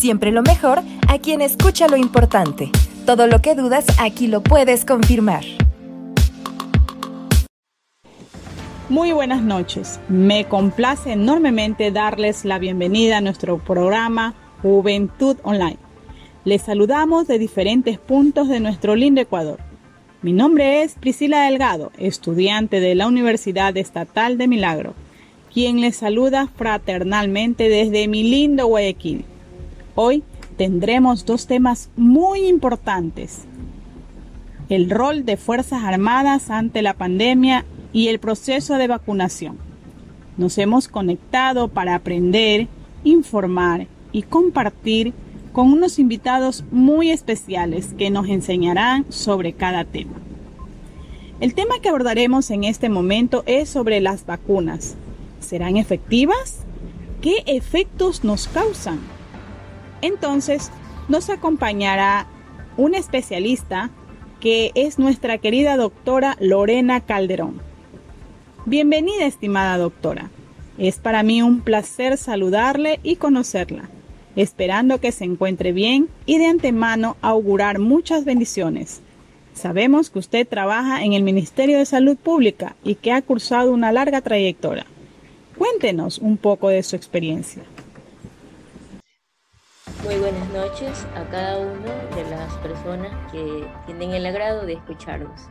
[0.00, 2.70] Siempre lo mejor a quien escucha lo importante.
[3.04, 5.44] Todo lo que dudas aquí lo puedes confirmar.
[8.88, 10.00] Muy buenas noches.
[10.08, 14.32] Me complace enormemente darles la bienvenida a nuestro programa
[14.62, 15.76] Juventud Online.
[16.46, 19.58] Les saludamos de diferentes puntos de nuestro lindo Ecuador.
[20.22, 24.94] Mi nombre es Priscila Delgado, estudiante de la Universidad Estatal de Milagro,
[25.52, 29.26] quien les saluda fraternalmente desde mi lindo Guayaquil.
[30.02, 30.24] Hoy
[30.56, 33.40] tendremos dos temas muy importantes.
[34.70, 39.58] El rol de Fuerzas Armadas ante la pandemia y el proceso de vacunación.
[40.38, 42.66] Nos hemos conectado para aprender,
[43.04, 45.12] informar y compartir
[45.52, 50.14] con unos invitados muy especiales que nos enseñarán sobre cada tema.
[51.40, 54.94] El tema que abordaremos en este momento es sobre las vacunas.
[55.40, 56.60] ¿Serán efectivas?
[57.20, 59.19] ¿Qué efectos nos causan?
[60.02, 60.70] Entonces,
[61.08, 62.26] nos acompañará
[62.76, 63.90] un especialista
[64.40, 67.60] que es nuestra querida doctora Lorena Calderón.
[68.64, 70.30] Bienvenida, estimada doctora.
[70.78, 73.90] Es para mí un placer saludarle y conocerla,
[74.36, 79.02] esperando que se encuentre bien y de antemano augurar muchas bendiciones.
[79.52, 83.92] Sabemos que usted trabaja en el Ministerio de Salud Pública y que ha cursado una
[83.92, 84.86] larga trayectoria.
[85.58, 87.62] Cuéntenos un poco de su experiencia.
[90.10, 95.42] Muy buenas noches a cada una de las personas que tienen el agrado de escucharnos.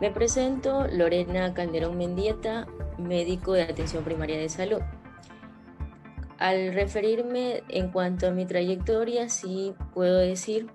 [0.00, 2.66] Me presento Lorena Calderón Mendieta,
[2.98, 4.80] médico de atención primaria de salud.
[6.38, 10.66] Al referirme en cuanto a mi trayectoria, sí puedo decir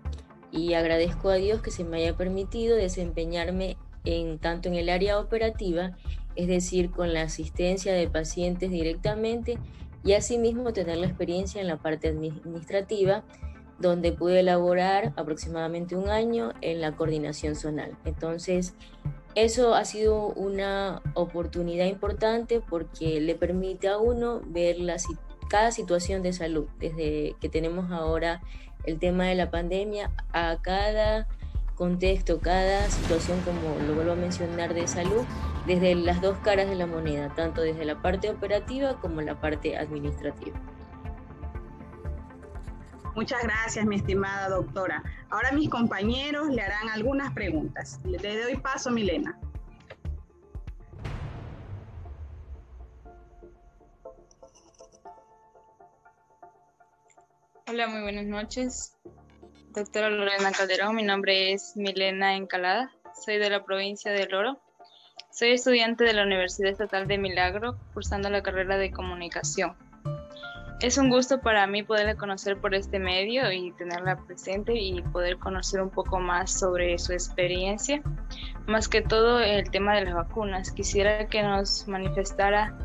[0.50, 5.20] y agradezco a Dios que se me haya permitido desempeñarme en tanto en el área
[5.20, 5.98] operativa,
[6.38, 9.58] es decir, con la asistencia de pacientes directamente
[10.04, 13.24] y asimismo tener la experiencia en la parte administrativa,
[13.80, 17.98] donde pude elaborar aproximadamente un año en la coordinación zonal.
[18.06, 18.76] Entonces,
[19.36, 24.98] eso ha sido una oportunidad importante porque le permite a uno ver la,
[25.50, 28.42] cada situación de salud, desde que tenemos ahora
[28.84, 31.28] el tema de la pandemia a cada
[31.84, 35.26] contexto, cada situación, como lo vuelvo a mencionar, de salud,
[35.68, 39.78] desde las dos caras de la moneda, tanto desde la parte operativa como la parte
[39.78, 40.58] administrativa.
[43.16, 45.04] Muchas gracias, mi estimada doctora.
[45.30, 48.00] Ahora mis compañeros le harán algunas preguntas.
[48.06, 49.38] Le doy paso, Milena.
[57.68, 58.96] Hola, muy buenas noches.
[59.74, 62.92] Doctora Lorena Calderón, mi nombre es Milena Encalada,
[63.26, 64.60] soy de la provincia de Oro.
[65.32, 69.76] Soy estudiante de la Universidad Estatal de Milagro, cursando la carrera de comunicación.
[70.80, 75.40] Es un gusto para mí poderla conocer por este medio y tenerla presente y poder
[75.40, 78.04] conocer un poco más sobre su experiencia.
[78.68, 80.72] Más que todo el tema de las vacunas.
[80.72, 82.78] Quisiera que nos manifestara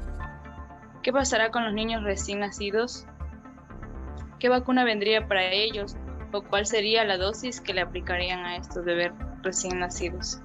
[1.03, 3.05] qué pasará con los niños recién nacidos,
[4.39, 5.95] qué vacuna vendría para ellos
[6.33, 9.13] o cuál sería la dosis que le aplicarían a estos bebés
[9.43, 10.41] recién nacidos.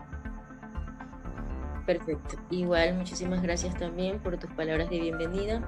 [1.86, 2.38] Perfecto.
[2.50, 5.62] Igual, muchísimas gracias también por tus palabras de bienvenida.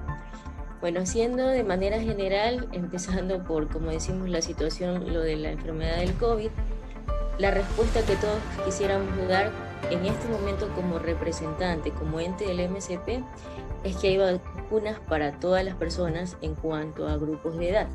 [0.80, 5.98] Bueno, haciendo de manera general, empezando por, como decimos, la situación, lo de la enfermedad
[5.98, 6.50] del COVID,
[7.38, 9.50] la respuesta que todos quisiéramos dar
[9.90, 13.22] en este momento como representante, como ente del MCP,
[13.84, 17.88] es que hay vacunas para todas las personas en cuanto a grupos de edad.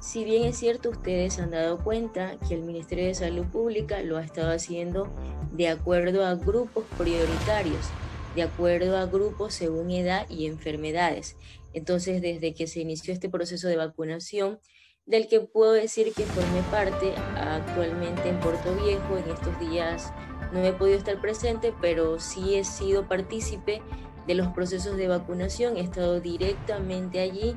[0.00, 4.16] Si bien es cierto, ustedes han dado cuenta que el Ministerio de Salud Pública lo
[4.16, 5.12] ha estado haciendo
[5.52, 7.86] de acuerdo a grupos prioritarios,
[8.34, 11.36] de acuerdo a grupos según edad y enfermedades.
[11.72, 14.58] Entonces, desde que se inició este proceso de vacunación,
[15.06, 20.12] del que puedo decir que formé parte actualmente en Puerto Viejo, en estos días
[20.52, 23.82] no he podido estar presente, pero sí he sido partícipe
[24.26, 27.56] de los procesos de vacunación, he estado directamente allí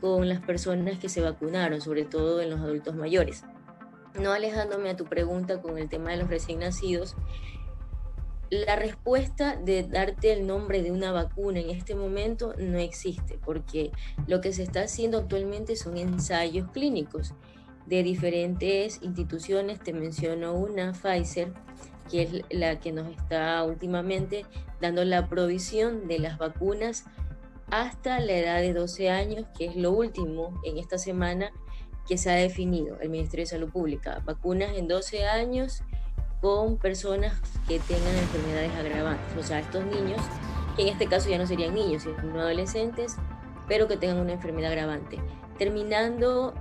[0.00, 3.44] con las personas que se vacunaron, sobre todo en los adultos mayores.
[4.20, 7.16] No alejándome a tu pregunta con el tema de los recién nacidos,
[8.50, 13.90] la respuesta de darte el nombre de una vacuna en este momento no existe, porque
[14.28, 17.34] lo que se está haciendo actualmente son ensayos clínicos
[17.86, 19.80] de diferentes instituciones.
[19.80, 21.52] Te menciono una, Pfizer,
[22.08, 24.46] que es la que nos está últimamente
[24.80, 27.04] dando la provisión de las vacunas
[27.70, 31.50] hasta la edad de 12 años, que es lo último en esta semana
[32.06, 34.22] que se ha definido el Ministerio de Salud Pública.
[34.24, 35.82] Vacunas en 12 años
[36.40, 40.20] con personas que tengan enfermedades agravantes, o sea, estos niños,
[40.76, 43.16] que en este caso ya no serían niños, sino adolescentes,
[43.66, 45.18] pero que tengan una enfermedad agravante.
[45.58, 46.54] Terminando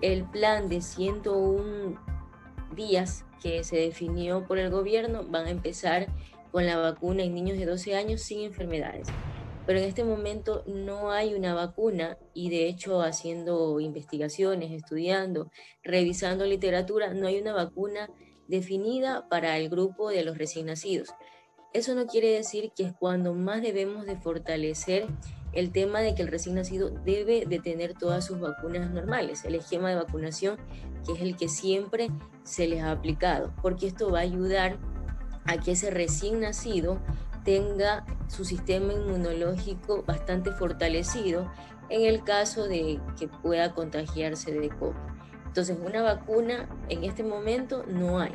[0.00, 2.00] el plan de 101
[2.74, 6.06] días que se definió por el gobierno van a empezar
[6.52, 9.08] con la vacuna en niños de 12 años sin enfermedades.
[9.66, 15.50] Pero en este momento no hay una vacuna y de hecho haciendo investigaciones, estudiando,
[15.82, 18.08] revisando literatura, no hay una vacuna
[18.46, 21.14] definida para el grupo de los recién nacidos.
[21.72, 25.06] Eso no quiere decir que es cuando más debemos de fortalecer
[25.52, 29.56] el tema de que el recién nacido debe de tener todas sus vacunas normales, el
[29.56, 30.58] esquema de vacunación
[31.04, 32.08] que es el que siempre
[32.44, 34.78] se les ha aplicado, porque esto va a ayudar
[35.44, 37.00] a que ese recién nacido
[37.46, 41.50] tenga su sistema inmunológico bastante fortalecido
[41.88, 44.96] en el caso de que pueda contagiarse de COVID.
[45.46, 48.32] Entonces, una vacuna en este momento no hay,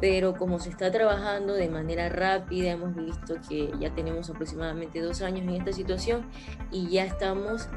[0.00, 5.20] pero como se está trabajando de manera rápida, hemos visto que ya tenemos aproximadamente dos
[5.20, 6.26] años en esta situación
[6.72, 7.68] y ya estamos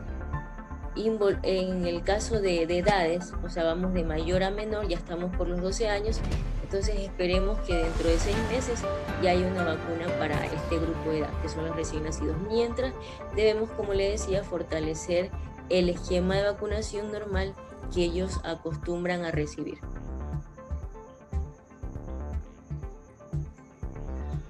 [0.96, 5.48] en el caso de, edades, o sea, vamos de mayor a menor, ya estamos por
[5.48, 6.20] los 12 años,
[6.64, 8.82] entonces esperemos que dentro de seis meses
[9.22, 12.38] ya haya una vacuna para este grupo de edad, que son los recién nacidos.
[12.48, 12.94] Mientras
[13.36, 15.32] debemos, como le decía, fortalecer
[15.70, 17.56] el esquema de vacunación normal
[17.94, 19.80] que ellos acostumbran a recibir.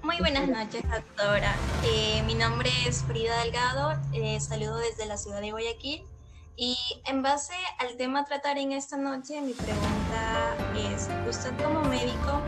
[0.02, 1.54] Muy buenas noches, doctora.
[1.84, 6.11] Eh, mi nombre es Frida Delgado, eh, saludo desde la ciudad de Guayaquil
[6.56, 6.76] y
[7.06, 10.56] en base al tema a tratar en esta noche, mi pregunta
[10.94, 12.40] es, usted como médico,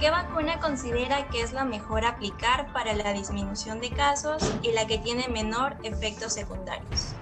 [0.00, 4.86] ¿qué vacuna considera que es la mejor aplicar para la disminución de casos y la
[4.86, 7.14] que tiene menor efectos secundarios?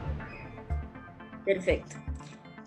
[1.44, 1.96] Perfecto.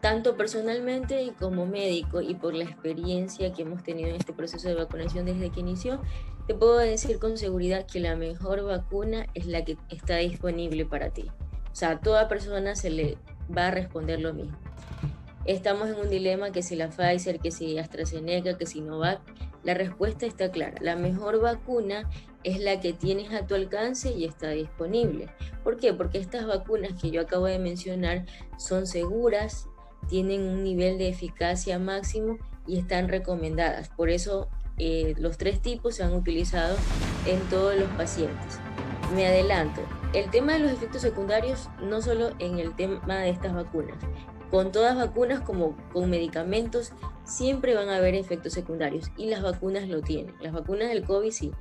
[0.02, 4.68] Tanto personalmente y como médico y por la experiencia que hemos tenido en este proceso
[4.68, 6.02] de vacunación desde que inició,
[6.48, 11.12] te puedo decir con seguridad que la mejor vacuna es la que está disponible para
[11.12, 11.32] ti.
[11.72, 13.18] O sea, a toda persona se le
[13.56, 14.58] va a responder lo mismo.
[15.46, 19.22] Estamos en un dilema que si la Pfizer, que si AstraZeneca, que si Novak.
[19.64, 20.76] La respuesta está clara.
[20.82, 22.10] La mejor vacuna
[22.44, 25.30] es la que tienes a tu alcance y está disponible.
[25.64, 25.94] ¿Por qué?
[25.94, 28.26] Porque estas vacunas que yo acabo de mencionar
[28.58, 29.68] son seguras,
[30.10, 33.90] tienen un nivel de eficacia máximo y están recomendadas.
[33.90, 36.76] Por eso eh, los tres tipos se han utilizado
[37.26, 38.60] en todos los pacientes.
[39.14, 39.82] Me adelanto,
[40.14, 43.98] el tema de los efectos secundarios, no solo en el tema de estas vacunas,
[44.50, 46.94] con todas vacunas como con medicamentos,
[47.26, 50.36] siempre van a haber efectos secundarios y las vacunas lo tienen.
[50.42, 51.52] Las vacunas del COVID sí,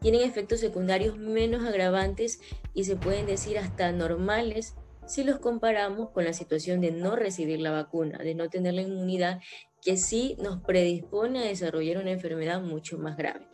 [0.00, 2.40] tienen efectos secundarios menos agravantes
[2.74, 4.74] y se pueden decir hasta normales
[5.06, 8.82] si los comparamos con la situación de no recibir la vacuna, de no tener la
[8.82, 9.40] inmunidad,
[9.82, 13.48] que sí nos predispone a desarrollar una enfermedad mucho más grave.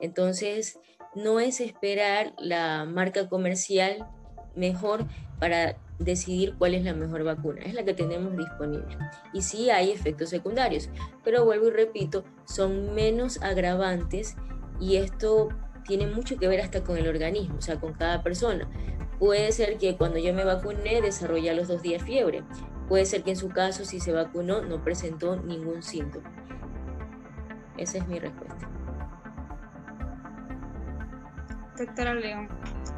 [0.00, 0.78] Entonces,
[1.14, 4.06] no es esperar la marca comercial
[4.54, 5.06] mejor
[5.38, 8.96] para decidir cuál es la mejor vacuna, es la que tenemos disponible.
[9.32, 10.90] Y sí hay efectos secundarios,
[11.24, 14.36] pero vuelvo y repito, son menos agravantes
[14.80, 15.48] y esto
[15.86, 18.68] tiene mucho que ver hasta con el organismo, o sea, con cada persona.
[19.18, 22.44] Puede ser que cuando yo me vacuné desarrollé a los dos días fiebre.
[22.88, 26.30] Puede ser que en su caso, si se vacunó, no presentó ningún síntoma.
[27.76, 28.77] Esa es mi respuesta.
[31.78, 32.48] Doctora León,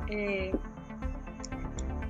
[0.09, 0.53] eh,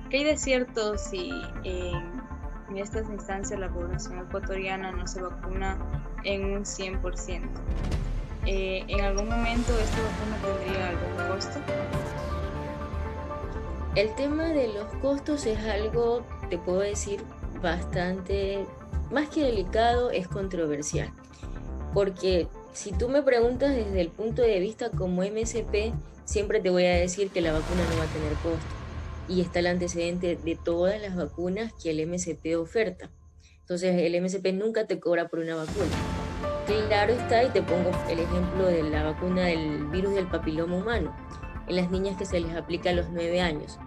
[0.09, 1.29] ¿qué hay de cierto si
[1.65, 5.77] en, estas instancias la población ecuatoriana no se vacuna
[6.23, 7.41] en un 100%?
[8.45, 11.59] Eh, ¿En algún momento esta vacuna tendría algún costo?
[13.95, 17.21] El tema de los costos es algo, te puedo decir,
[17.61, 18.65] bastante,
[19.11, 21.11] más que delicado, es controversial.
[21.93, 25.93] Porque si tú me preguntas desde el punto de vista como MSP,
[26.31, 28.65] siempre te voy a decir que la vacuna no va a tener costo.
[29.27, 33.09] Y está el antecedente de todas las vacunas que el MSP oferta.
[33.59, 35.89] Entonces el MSP nunca te cobra por una vacuna.
[36.87, 41.13] Claro está, y te pongo el ejemplo de la vacuna del virus del papiloma humano,
[41.67, 43.77] en las niñas que se les aplica a los 9 años.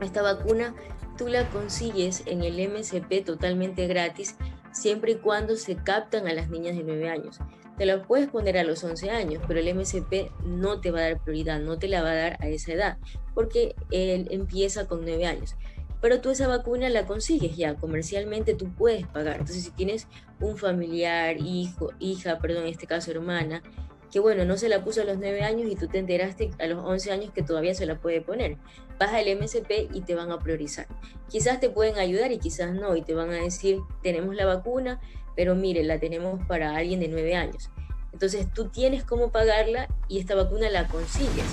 [0.00, 0.74] Esta vacuna
[1.16, 4.36] tú la consigues en el MSP totalmente gratis
[4.72, 7.38] siempre y cuando se captan a las niñas de 9 años.
[7.78, 11.02] Te lo puedes poner a los 11 años, pero el MSP no te va a
[11.02, 12.98] dar prioridad, no te la va a dar a esa edad,
[13.34, 15.54] porque él empieza con 9 años.
[16.00, 19.36] Pero tú esa vacuna la consigues ya, comercialmente tú puedes pagar.
[19.38, 20.08] Entonces, si tienes
[20.40, 23.62] un familiar, hijo, hija, perdón, en este caso hermana,
[24.10, 26.66] que bueno, no se la puso a los 9 años y tú te enteraste a
[26.66, 28.56] los 11 años que todavía se la puede poner.
[28.98, 30.86] Vas al MSP y te van a priorizar.
[31.28, 35.00] Quizás te pueden ayudar y quizás no, y te van a decir, tenemos la vacuna,
[35.38, 37.70] pero mire, la tenemos para alguien de 9 años.
[38.12, 41.44] Entonces tú tienes cómo pagarla y esta vacuna la consigues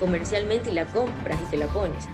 [0.00, 2.06] comercialmente y la compras y te la pones.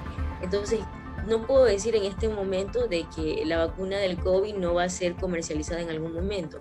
[0.43, 0.81] Entonces
[1.27, 4.89] no puedo decir en este momento de que la vacuna del COVID no va a
[4.91, 6.61] ser comercializada en algún momento,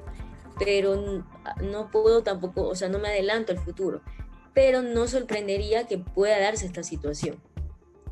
[0.58, 1.22] pero
[1.62, 4.04] no puedo tampoco, o sea, no me adelanto al futuro,
[4.54, 7.44] pero no sorprendería que pueda darse esta situación,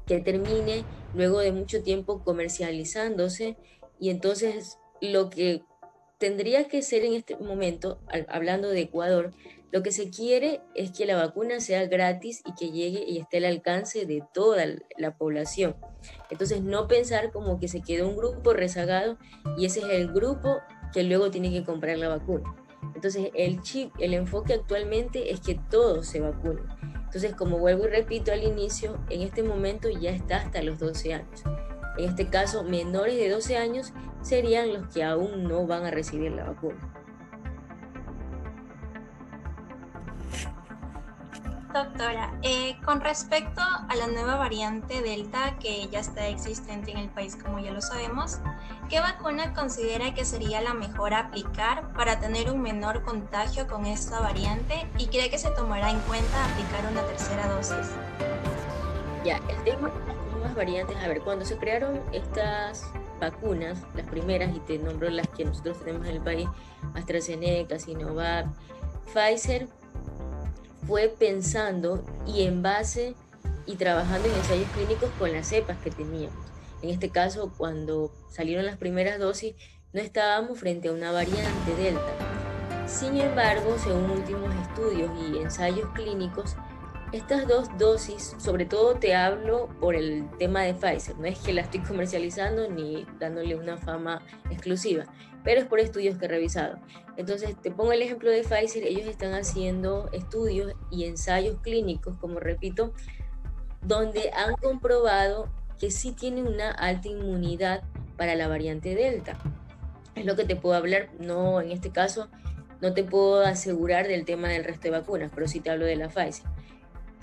[0.06, 0.84] que termine
[1.16, 3.56] luego de mucho tiempo comercializándose
[3.98, 5.64] y entonces lo que
[6.24, 8.00] tendría que ser en este momento,
[8.30, 9.34] hablando de Ecuador,
[9.74, 13.39] lo que se quiere es que la vacuna sea gratis y que llegue y esté
[13.39, 14.63] al alcance de toda
[14.98, 15.75] la población.
[16.30, 19.18] Entonces, no pensar como que se quedó un grupo rezagado
[19.58, 20.62] y ese es el grupo
[20.94, 22.56] que luego tiene que comprar la vacuna.
[22.96, 26.63] Entonces, el chip, el enfoque actualmente es que todos se vacunen.
[27.03, 31.15] Entonces, como vuelvo y repito al inicio, en este momento ya está hasta los 12
[31.15, 31.44] años.
[31.98, 36.32] En este caso, menores de 12 años serían los que aún no van a recibir
[36.32, 36.94] la vacuna.
[41.74, 47.10] Doctora, eh, con respecto a la nueva variante Delta que ya está existente en el
[47.10, 48.38] país, como ya lo sabemos,
[48.90, 54.20] ¿qué vacuna considera que sería la mejor aplicar para tener un menor contagio con esta
[54.20, 57.90] variante y cree que se tomará en cuenta aplicar una tercera dosis?
[59.26, 59.92] Ya, el tema
[60.44, 65.28] nuevas variantes, a ver, cuando se crearon estas vacunas, las primeras, y te nombro las
[65.30, 66.50] que nosotros tenemos en el país,
[66.94, 68.48] AstraZeneca, Sinovac,
[69.14, 69.68] Pfizer,
[70.86, 73.16] fue pensando y en base
[73.66, 76.46] y trabajando en ensayos clínicos con las cepas que teníamos.
[76.82, 79.56] En este caso, cuando salieron las primeras dosis,
[79.94, 82.12] no estábamos frente a una variante delta.
[82.86, 86.58] Sin embargo, según últimos estudios y ensayos clínicos,
[87.13, 91.53] estas dos dosis, sobre todo te hablo por el tema de Pfizer, no es que
[91.53, 95.05] la estoy comercializando ni dándole una fama exclusiva,
[95.43, 96.79] pero es por estudios que he revisado.
[97.15, 102.39] Entonces, te pongo el ejemplo de Pfizer, ellos están haciendo estudios y ensayos clínicos, como
[102.39, 102.93] repito,
[103.84, 107.84] donde han comprobado que sí tienen una alta inmunidad
[108.17, 109.38] para la variante Delta.
[110.15, 112.29] Es lo que te puedo hablar, no en este caso,
[112.82, 115.96] no te puedo asegurar del tema del resto de vacunas, pero sí te hablo de
[115.96, 116.46] la Pfizer.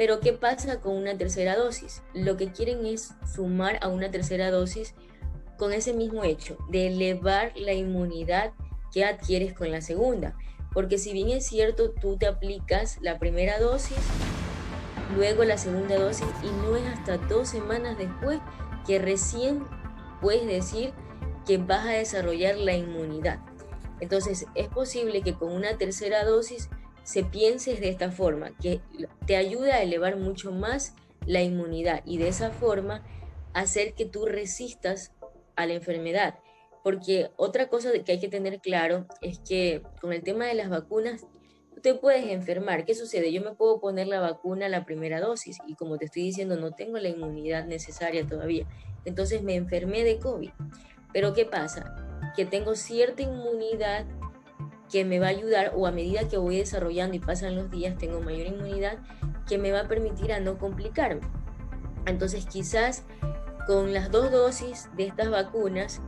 [0.00, 2.00] Pero ¿qué pasa con una tercera dosis?
[2.14, 4.94] Lo que quieren es sumar a una tercera dosis
[5.58, 8.54] con ese mismo hecho de elevar la inmunidad
[8.94, 10.34] que adquieres con la segunda.
[10.72, 13.98] Porque si bien es cierto, tú te aplicas la primera dosis,
[15.14, 18.40] luego la segunda dosis y no es hasta dos semanas después
[18.86, 19.62] que recién
[20.22, 20.94] puedes decir
[21.46, 23.40] que vas a desarrollar la inmunidad.
[24.00, 26.70] Entonces es posible que con una tercera dosis
[27.10, 28.80] se piense de esta forma, que
[29.26, 30.94] te ayuda a elevar mucho más
[31.26, 33.04] la inmunidad y de esa forma
[33.52, 35.12] hacer que tú resistas
[35.56, 36.38] a la enfermedad.
[36.84, 40.70] Porque otra cosa que hay que tener claro es que con el tema de las
[40.70, 41.26] vacunas,
[41.74, 42.84] tú te puedes enfermar.
[42.84, 43.32] ¿Qué sucede?
[43.32, 46.70] Yo me puedo poner la vacuna la primera dosis y como te estoy diciendo, no
[46.70, 48.68] tengo la inmunidad necesaria todavía.
[49.04, 50.50] Entonces me enfermé de COVID.
[51.12, 51.96] Pero ¿qué pasa?
[52.36, 54.06] Que tengo cierta inmunidad
[54.90, 57.96] que me va a ayudar o a medida que voy desarrollando y pasan los días
[57.96, 58.98] tengo mayor inmunidad
[59.48, 61.22] que me va a permitir a no complicarme.
[62.06, 63.04] Entonces quizás
[63.66, 66.00] con las dos dosis de estas vacunas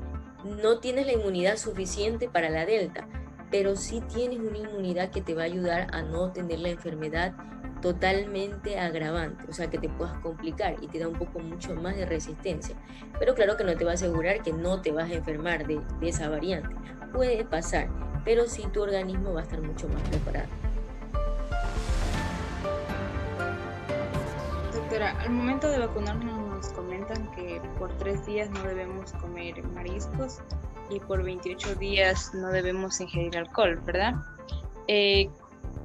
[0.45, 3.07] no tienes la inmunidad suficiente para la delta,
[3.51, 7.35] pero sí tienes una inmunidad que te va a ayudar a no tener la enfermedad
[7.83, 11.97] totalmente agravante, o sea que te puedas complicar y te da un poco mucho más
[11.97, 12.75] de resistencia.
[13.19, 15.81] Pero claro que no te va a asegurar que no te vas a enfermar de,
[16.01, 16.75] esa variante.
[17.13, 17.89] Puede pasar,
[18.25, 20.49] pero sí tu organismo va a estar mucho más preparado.
[24.73, 30.39] Doctora, al momento de vacunarnos nos comentan que por tres días no debemos comer mariscos
[30.91, 34.15] y por 28 días no debemos ingerir alcohol, ¿verdad?
[34.89, 35.31] Eh,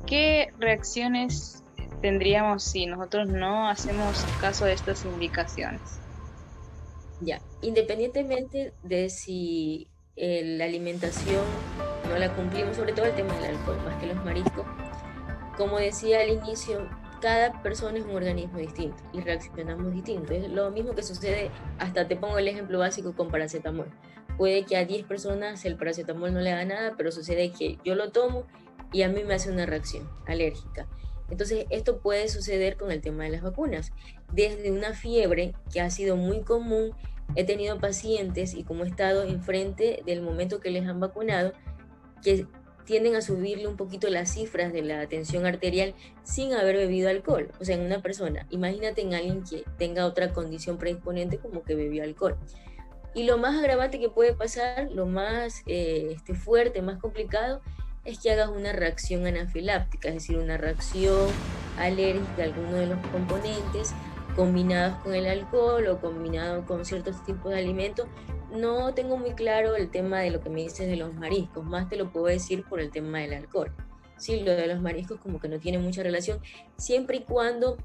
[0.06, 1.64] ¿Qué reacciones
[2.02, 5.82] tendríamos si nosotros no hacemos caso de estas indicaciones?
[7.22, 11.44] Ya, independientemente de si eh, la alimentación
[12.08, 14.66] no la cumplimos, sobre todo el tema del alcohol, más que los mariscos,
[15.58, 16.88] como decía al inicio,
[17.20, 20.34] cada persona es un organismo distinto y reaccionamos distinto.
[20.34, 21.50] Es lo mismo que sucede,
[21.80, 23.88] hasta te pongo el ejemplo básico con paracetamol.
[24.38, 27.96] Puede que a 10 personas el paracetamol no le haga nada, pero sucede que yo
[27.96, 28.46] lo tomo
[28.94, 30.88] y a mí me hace una reacción alérgica.
[31.30, 33.92] Entonces, esto puede suceder con el tema de las vacunas.
[34.32, 36.92] Desde una fiebre que ha sido muy común,
[37.36, 41.52] he tenido pacientes y como he estado enfrente del momento que les han vacunado,
[42.28, 42.46] que
[42.84, 47.50] tienden a subirle un poquito las cifras de la tensión arterial sin haber bebido alcohol.
[47.62, 51.76] O sea, en una persona, imagínate en alguien que tenga otra condición predisponente como que
[51.76, 52.36] bebió alcohol.
[53.14, 57.62] Y lo más agravante que puede pasar, lo más eh, este, fuerte, más complicado,
[58.04, 61.30] es que hagas una reacción anafiláptica, es decir, una reacción
[61.78, 63.94] alérgica a alguno de los componentes,
[64.36, 68.08] combinados con el alcohol o combinados con ciertos tipos de alimentos.
[68.52, 71.90] No tengo muy claro el tema de lo que me dices de los mariscos, más
[71.90, 73.74] te lo puedo decir por el tema del alcohol.
[74.18, 76.40] Sí, lo de los mariscos como que no tiene mucha relación,
[76.78, 77.78] siempre y cuando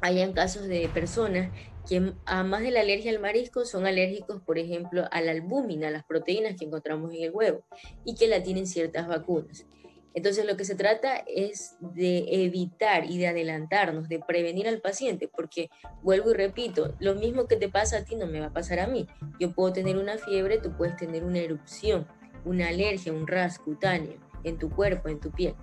[0.00, 1.50] hayan casos de personas
[1.88, 6.04] que además de la alergia al marisco son alérgicos, por ejemplo, a la albúmina, las
[6.04, 7.64] proteínas que encontramos en el huevo,
[8.04, 9.66] y que la tienen ciertas vacunas.
[10.14, 15.28] Entonces lo que se trata es de evitar y de adelantarnos, de prevenir al paciente,
[15.28, 15.70] porque
[16.02, 18.80] vuelvo y repito, lo mismo que te pasa a ti no me va a pasar
[18.80, 19.06] a mí.
[19.40, 22.06] Yo puedo tener una fiebre, tú puedes tener una erupción,
[22.44, 24.14] una alergia, un ras cutáneo
[24.44, 25.54] en tu cuerpo, en tu piel.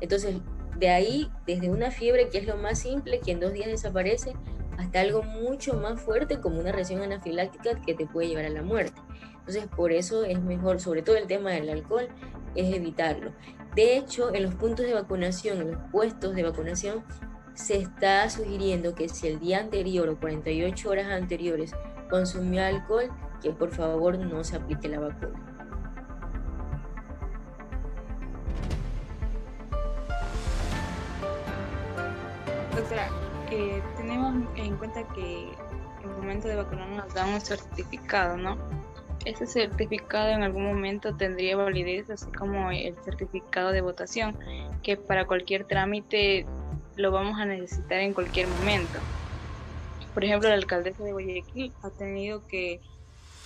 [0.00, 0.36] Entonces,
[0.78, 4.32] de ahí, desde una fiebre que es lo más simple, que en dos días desaparece,
[4.80, 8.62] hasta algo mucho más fuerte como una reacción anafiláctica que te puede llevar a la
[8.62, 9.00] muerte.
[9.40, 12.08] Entonces, por eso es mejor, sobre todo el tema del alcohol,
[12.54, 13.32] es evitarlo.
[13.74, 17.04] De hecho, en los puntos de vacunación, en los puestos de vacunación,
[17.54, 21.72] se está sugiriendo que si el día anterior o 48 horas anteriores
[22.08, 23.10] consumió alcohol,
[23.42, 25.46] que por favor no se aplique la vacuna.
[32.74, 35.48] Doctora, eh, tenemos en cuenta que
[36.02, 38.56] en el momento de vacunarnos nos dan un certificado, ¿no?
[39.24, 44.36] Ese certificado en algún momento tendría validez, así como el certificado de votación,
[44.82, 46.46] que para cualquier trámite
[46.96, 48.98] lo vamos a necesitar en cualquier momento.
[50.14, 52.80] Por ejemplo, la alcaldesa de Guayaquil ha tenido que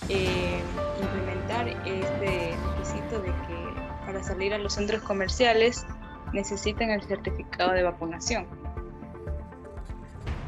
[0.09, 0.61] eh,
[1.01, 5.85] implementar este requisito de que para salir a los centros comerciales
[6.33, 8.64] necesitan el certificado de vacunación.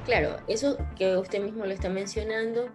[0.08, 2.70] Claro, eso que usted mismo lo está mencionando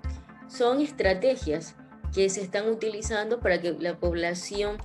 [0.49, 1.75] son estrategias
[2.15, 4.77] que se están utilizando para que la población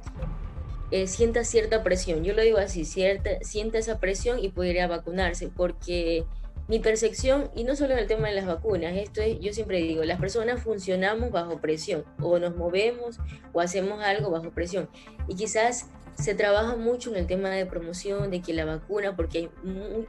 [0.92, 2.24] eh, sienta cierta presión.
[2.24, 6.24] Yo lo digo así, cierta, sienta esa presión y puede ir a vacunarse, porque
[6.70, 9.80] mi percepción, y no solo en el tema de las vacunas, esto es, yo siempre
[9.80, 13.20] digo, las personas funcionamos bajo presión, o nos movemos
[13.52, 14.90] o hacemos algo bajo presión.
[15.28, 15.88] Y quizás
[16.18, 19.50] se trabaja mucho en el tema de promoción, de que la vacuna, porque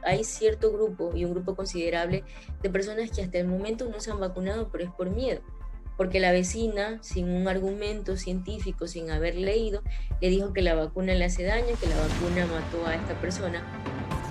[0.03, 2.23] hay, cierto grupo y un grupo considerable
[2.61, 5.41] de personas que hasta el momento no se han vacunado, pero es por miedo
[5.99, 9.81] porque la vecina, sin un argumento científico, sin haber leído,
[10.21, 13.61] le dijo que la vacuna le hace daño, que la vacuna mató a esta persona.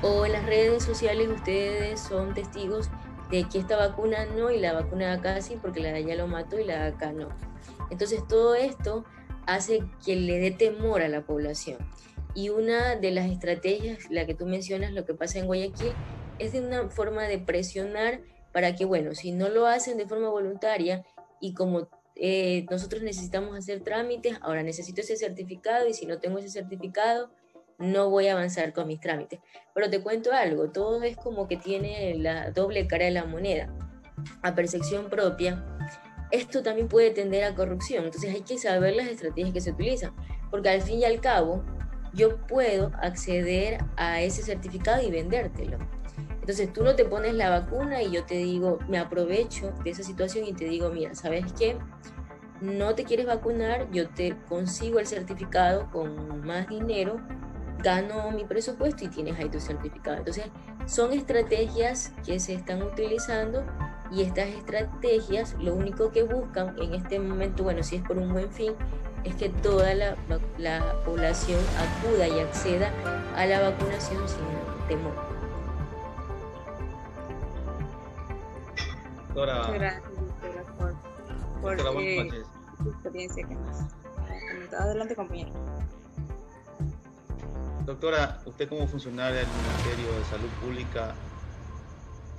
[0.00, 2.88] O en las redes sociales ustedes son testigos
[3.30, 6.14] de que esta vacuna no y la vacuna de acá sí, porque la de allá
[6.14, 7.28] lo mató y la de acá no.
[7.90, 9.04] Entonces todo esto
[9.48, 11.78] hace que le dé temor a la población.
[12.34, 15.92] Y una de las estrategias, la que tú mencionas, lo que pasa en Guayaquil,
[16.38, 18.20] es de una forma de presionar
[18.52, 21.04] para que, bueno, si no lo hacen de forma voluntaria
[21.40, 26.38] y como eh, nosotros necesitamos hacer trámites, ahora necesito ese certificado y si no tengo
[26.38, 27.30] ese certificado,
[27.78, 29.40] no voy a avanzar con mis trámites.
[29.74, 33.72] Pero te cuento algo, todo es como que tiene la doble cara de la moneda.
[34.42, 35.64] A percepción propia,
[36.30, 38.04] esto también puede tender a corrupción.
[38.04, 40.12] Entonces hay que saber las estrategias que se utilizan,
[40.50, 41.64] porque al fin y al cabo,
[42.14, 45.78] yo puedo acceder a ese certificado y vendértelo.
[46.40, 50.02] Entonces tú no te pones la vacuna y yo te digo, me aprovecho de esa
[50.02, 51.76] situación y te digo, mira, ¿sabes qué?
[52.62, 57.20] No te quieres vacunar, yo te consigo el certificado con más dinero,
[57.78, 60.18] gano mi presupuesto y tienes ahí tu certificado.
[60.18, 60.46] Entonces
[60.86, 63.64] son estrategias que se están utilizando
[64.10, 68.32] y estas estrategias lo único que buscan en este momento, bueno, si es por un
[68.32, 68.74] buen fin,
[69.24, 70.16] es que toda la,
[70.56, 72.90] la población acuda y acceda
[73.36, 74.38] a la vacunación sin
[74.88, 75.14] temor.
[79.34, 80.02] Muchas gracias,
[81.60, 82.28] por, por eh,
[82.86, 83.88] experiencia que nos ha
[84.50, 84.82] comentado.
[84.82, 85.52] Adelante, compañero.
[87.88, 91.14] Doctora, usted como funcionaria del Ministerio de Salud Pública,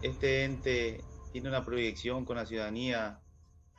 [0.03, 3.19] este ente tiene una proyección con la ciudadanía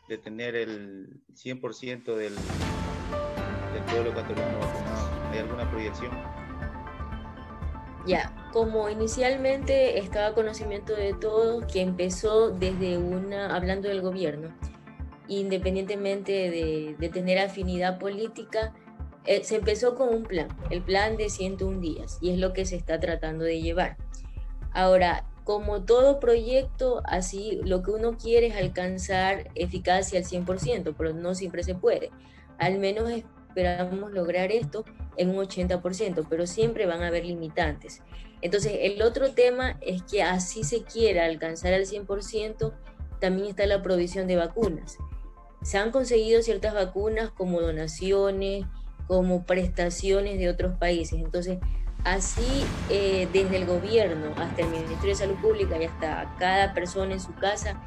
[0.08, 2.34] de tener el 100% del,
[3.88, 5.30] pueblo ecuatoriano vacunado.
[5.30, 6.10] ¿Hay alguna proyección?
[8.04, 14.48] Ya, como inicialmente estaba conocimiento de todos, que empezó desde una, hablando del gobierno,
[15.28, 16.32] independientemente
[16.98, 18.74] de, tener afinidad política,
[19.26, 22.64] eh, se empezó con un plan, el plan de 101 días, y es lo que
[22.64, 23.96] se está tratando de llevar.
[24.72, 31.12] Ahora, como todo proyecto, así lo que uno quiere es alcanzar eficacia al 100%, pero
[31.12, 32.10] no siempre se puede.
[32.58, 34.84] Al menos esperamos lograr esto
[35.16, 38.02] en un 80%, pero siempre van a haber limitantes.
[38.42, 42.72] Entonces, el otro tema es que así se quiera alcanzar al 100%,
[43.20, 44.96] también está la provisión de vacunas.
[45.62, 48.64] Se han conseguido ciertas vacunas como donaciones,
[49.10, 51.18] como prestaciones de otros países.
[51.18, 51.58] Entonces,
[52.04, 57.12] Así, eh, desde el gobierno hasta el Ministerio de Salud Pública y hasta cada persona
[57.12, 57.78] en su casa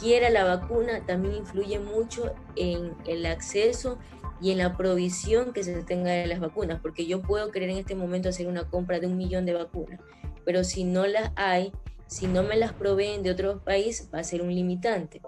[0.00, 3.98] quiera la vacuna, también influye mucho en el acceso
[4.40, 7.76] y en la provisión que se tenga de las vacunas, porque yo puedo querer en
[7.76, 10.00] este momento hacer una compra de un millón de vacunas,
[10.44, 11.72] pero si no las hay,
[12.08, 15.20] si no me las proveen de otro país, va a ser un limitante.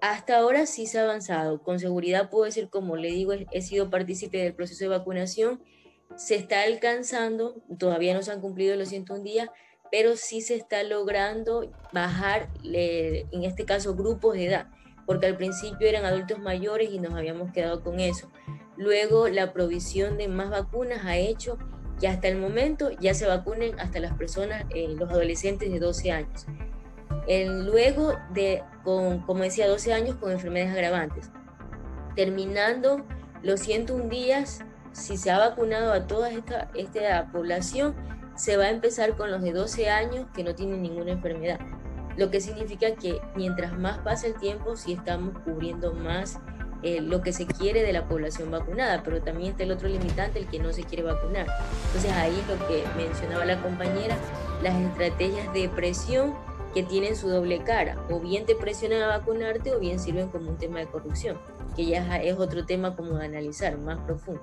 [0.00, 1.62] Hasta ahora sí se ha avanzado.
[1.62, 5.60] Con seguridad puedo decir, como le digo, he sido partícipe del proceso de vacunación
[6.16, 9.50] se está alcanzando, todavía no se han cumplido los 101 días,
[9.90, 14.68] pero sí se está logrando bajar, en este caso, grupos de edad,
[15.06, 18.30] porque al principio eran adultos mayores y nos habíamos quedado con eso.
[18.76, 21.58] Luego la provisión de más vacunas ha hecho
[22.00, 26.12] que hasta el momento ya se vacunen hasta las personas, eh, los adolescentes de 12
[26.12, 26.46] años.
[27.28, 31.30] Luego de, con, como decía, 12 años con enfermedades agravantes.
[32.16, 33.04] Terminando
[33.42, 34.60] los 101 días,
[34.92, 37.94] si se ha vacunado a toda esta, esta población,
[38.34, 41.60] se va a empezar con los de 12 años que no tienen ninguna enfermedad.
[42.16, 46.40] Lo que significa que mientras más pasa el tiempo, sí estamos cubriendo más
[46.82, 50.38] eh, lo que se quiere de la población vacunada, pero también está el otro limitante,
[50.38, 51.46] el que no se quiere vacunar.
[51.86, 54.16] Entonces ahí es lo que mencionaba la compañera,
[54.62, 56.34] las estrategias de presión
[56.74, 60.50] que tienen su doble cara, o bien te presionan a vacunarte o bien sirven como
[60.50, 61.38] un tema de corrupción,
[61.76, 64.42] que ya es otro tema como de analizar, más profundo.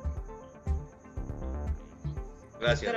[2.60, 2.94] Gracias,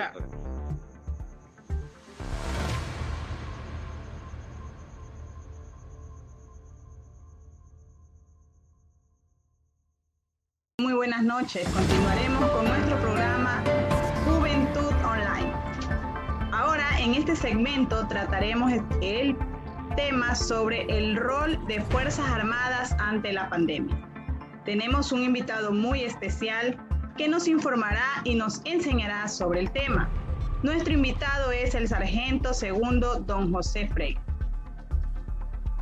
[10.81, 11.69] Muy buenas noches.
[11.71, 13.65] Continuaremos con nuestro programa
[14.25, 15.58] Juventud Online.
[16.59, 19.37] Ahora, en este segmento trataremos el
[19.95, 23.97] tema sobre el rol de Fuerzas Armadas ante la pandemia.
[24.65, 26.77] Tenemos un invitado muy especial
[27.17, 30.11] que nos informará y nos enseñará sobre el tema.
[30.65, 34.19] Nuestro invitado es el sargento segundo don José Frey.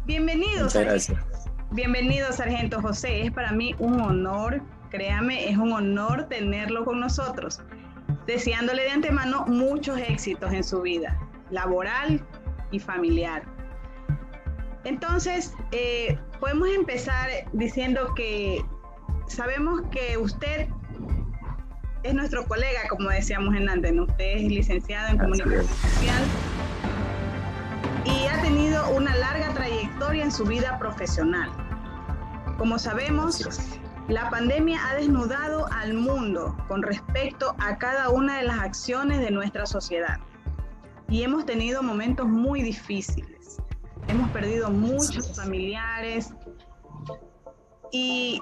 [0.04, 0.64] Bienvenido.
[0.64, 1.24] Muchas gracias.
[1.70, 3.22] Bienvenido, sargento José.
[3.22, 4.60] Es para mí un honor,
[4.90, 7.62] créame, es un honor tenerlo con nosotros.
[8.26, 11.18] Deseándole de antemano muchos éxitos en su vida,
[11.50, 12.24] laboral
[12.70, 13.42] y familiar.
[14.84, 18.64] Entonces, eh, podemos empezar diciendo que
[19.26, 20.68] sabemos que usted
[22.02, 26.22] es nuestro colega, como decíamos en antes, usted es licenciado en comunicación social
[28.04, 31.50] y ha tenido una larga trayectoria en su vida profesional.
[32.58, 33.44] Como sabemos,
[34.08, 39.30] la pandemia ha desnudado al mundo con respecto a cada una de las acciones de
[39.30, 40.18] nuestra sociedad
[41.08, 43.60] y hemos tenido momentos muy difíciles.
[44.08, 46.32] Hemos perdido muchos familiares
[47.92, 48.40] y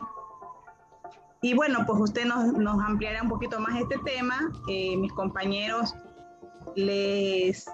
[1.40, 4.50] y bueno, pues usted nos, nos ampliará un poquito más este tema.
[4.66, 5.94] Eh, mis compañeros
[6.74, 7.66] les,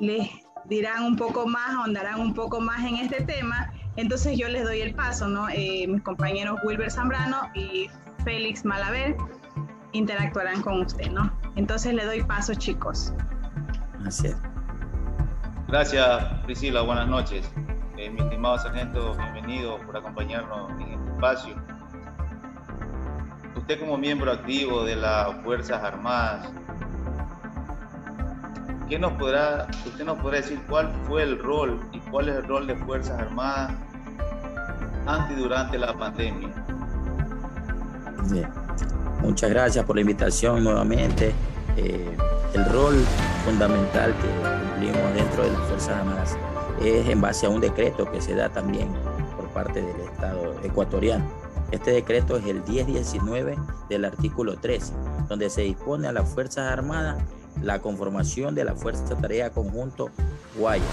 [0.00, 0.30] les
[0.64, 3.70] dirán un poco más, ahondarán un poco más en este tema.
[3.96, 5.48] Entonces yo les doy el paso, ¿no?
[5.48, 7.88] Eh, mis compañeros Wilber Zambrano y
[8.24, 9.16] Félix Malaver
[9.92, 11.32] interactuarán con usted, ¿no?
[11.56, 13.12] Entonces le doy paso, chicos.
[14.00, 14.36] Gracias.
[15.68, 16.82] Gracias, Priscila.
[16.82, 17.50] Buenas noches.
[17.96, 21.76] Eh, mi estimado sargento, bienvenido por acompañarnos en este espacio
[23.66, 26.52] usted como miembro activo de las Fuerzas Armadas,
[28.88, 32.44] ¿qué nos podrá, usted nos podrá decir cuál fue el rol y cuál es el
[32.44, 33.72] rol de Fuerzas Armadas
[35.06, 36.48] antes y durante la pandemia?
[39.22, 41.32] Muchas gracias por la invitación nuevamente.
[41.76, 42.16] Eh,
[42.54, 42.94] el rol
[43.44, 46.36] fundamental que cumplimos dentro de las Fuerzas Armadas
[46.82, 48.88] es en base a un decreto que se da también
[49.36, 51.24] por parte del Estado ecuatoriano
[51.72, 54.92] este decreto es el 1019 del artículo 3,
[55.28, 57.20] donde se dispone a las Fuerzas Armadas
[57.60, 60.10] la conformación de la Fuerza Tarea Conjunto
[60.56, 60.84] Guaya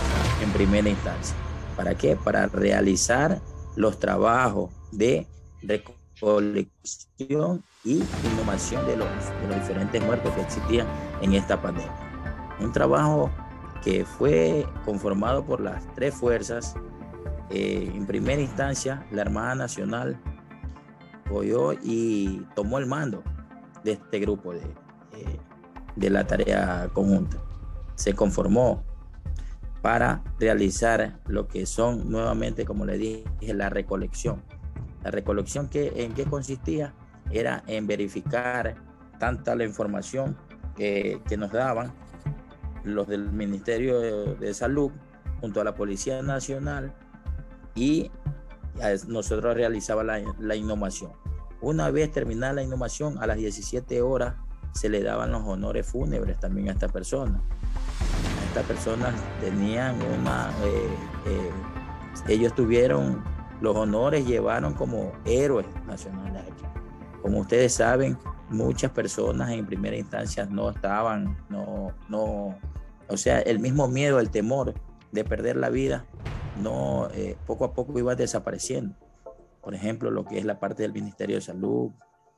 [0.42, 1.36] en primera instancia.
[1.78, 2.16] ¿Para qué?
[2.16, 3.40] Para realizar
[3.76, 5.28] los trabajos de
[5.62, 9.08] recolección y inhumación de los,
[9.60, 10.88] diferentes muertos que existían
[11.22, 11.92] en esta pandemia.
[12.60, 13.32] Un trabajo
[13.84, 16.76] que fue conformado por las tres fuerzas.
[17.50, 20.20] Eh, en primera instancia, la Armada Nacional
[21.26, 23.24] apoyó y tomó el mando
[23.84, 25.40] de este grupo de, eh,
[25.96, 27.38] de la tarea conjunta.
[27.96, 28.84] Se conformó
[29.84, 34.42] para realizar lo que son nuevamente, como le dije, la recolección.
[35.04, 36.94] La recolección que, en qué consistía
[37.32, 38.76] era en verificar
[39.20, 40.38] tanta la información
[40.78, 41.92] que, nos daban
[42.86, 44.90] los del Ministerio de, Salud
[45.42, 46.94] junto a la Policía Nacional
[47.76, 48.10] y
[49.10, 51.12] nosotros realizaba la, la innovación.
[51.60, 54.36] Una vez terminada la innovación, a las 17 horas
[54.74, 57.44] se le daban los honores fúnebres también a esta persona.
[58.54, 60.88] Estas personas tenían una, eh,
[61.26, 61.52] eh,
[62.28, 63.24] ellos tuvieron
[63.62, 66.64] los honores, llevaron como héroes nacionales aquí.
[67.24, 68.16] Como ustedes saben,
[68.52, 72.56] muchas personas en primera instancia no estaban, no, no,
[73.08, 74.76] o sea, el mismo miedo, el temor
[75.12, 76.06] de perder la vida,
[76.62, 78.96] no, eh, poco a poco iba desapareciendo.
[79.64, 81.90] Por ejemplo, lo que es la parte del Ministerio de Salud,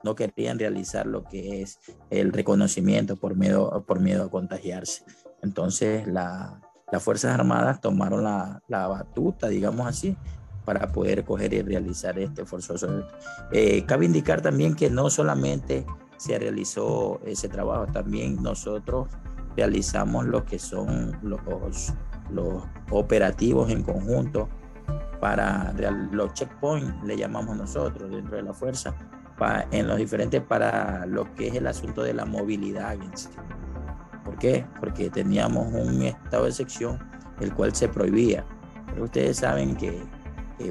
[0.06, 5.04] no querían realizar lo que es el reconocimiento por miedo, por miedo a contagiarse.
[5.46, 6.60] Entonces, las
[7.00, 10.18] Fuerzas Armadas tomaron la, la, batuta, digamos así,
[10.66, 13.06] para poder coger y realizar este forzoso.
[13.52, 15.86] Eh, cabe indicar también que no solamente
[16.18, 19.08] se realizó ese trabajo, también nosotros
[19.56, 21.40] realizamos lo que son los,
[22.32, 24.50] los operativos en conjunto
[25.20, 25.74] para
[26.12, 28.96] los checkpoints, le llamamos nosotros dentro de la fuerza,
[29.72, 32.96] en los diferentes para lo que es el asunto de la movilidad.
[34.26, 34.66] ¿Por qué?
[34.80, 37.00] Porque teníamos un estado de sección
[37.40, 38.44] el cual se prohibía.
[38.88, 40.04] Pero ustedes saben que,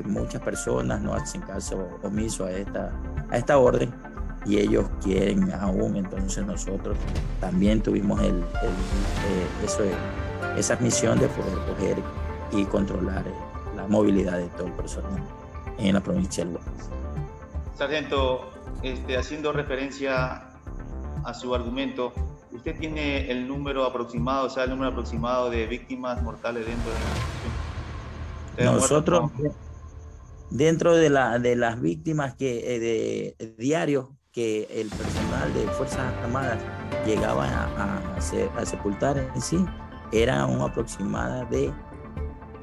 [0.07, 2.91] muchas personas no hacen caso omiso a esta,
[3.31, 3.95] a esta orden
[4.47, 6.97] y ellos quieren aún, entonces nosotros
[7.39, 9.95] también tuvimos el, eh,
[10.57, 11.97] esa misión de poder coger
[12.53, 13.25] y controlar
[13.77, 15.23] la movilidad de todo el personal
[15.77, 16.91] en la provincia del Guayas.
[17.75, 18.51] Sargento,
[18.83, 20.49] este, haciendo referencia
[21.25, 22.13] a su argumento,
[22.55, 26.99] ¿usted tiene el número aproximado, o sea, el número aproximado de víctimas mortales dentro de
[26.99, 28.75] la institución?
[28.75, 29.31] Nosotros,
[30.51, 32.79] dentro de, la, de las víctimas que eh,
[33.39, 36.59] de, diario que el personal de Fuerzas Armadas
[37.05, 39.65] llegaba a, a, sepultar en sí,
[40.13, 41.73] era un aproximado de